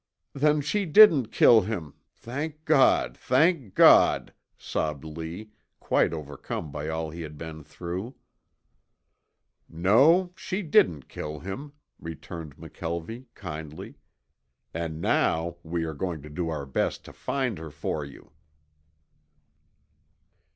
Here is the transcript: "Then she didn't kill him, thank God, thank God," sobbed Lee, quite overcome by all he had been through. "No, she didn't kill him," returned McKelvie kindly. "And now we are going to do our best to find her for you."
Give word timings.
"Then 0.33 0.61
she 0.61 0.87
didn't 0.87 1.27
kill 1.31 1.61
him, 1.61 1.93
thank 2.11 2.65
God, 2.65 3.15
thank 3.15 3.75
God," 3.75 4.33
sobbed 4.57 5.05
Lee, 5.05 5.51
quite 5.79 6.11
overcome 6.11 6.71
by 6.71 6.89
all 6.89 7.11
he 7.11 7.21
had 7.21 7.37
been 7.37 7.63
through. 7.63 8.15
"No, 9.69 10.33
she 10.35 10.63
didn't 10.63 11.07
kill 11.07 11.41
him," 11.41 11.73
returned 11.99 12.57
McKelvie 12.57 13.25
kindly. 13.35 13.93
"And 14.73 14.99
now 15.01 15.57
we 15.61 15.83
are 15.83 15.93
going 15.93 16.23
to 16.23 16.31
do 16.31 16.49
our 16.49 16.65
best 16.65 17.05
to 17.05 17.13
find 17.13 17.59
her 17.59 17.69
for 17.69 18.03
you." 18.03 18.31